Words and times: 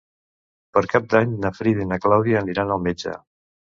Per 0.77 0.83
Cap 0.95 1.05
d'Any 1.13 1.37
na 1.45 1.53
Frida 1.59 1.87
i 1.87 1.93
na 1.93 2.03
Clàudia 2.09 2.45
aniran 2.45 2.77
al 2.79 2.87
metge. 2.91 3.19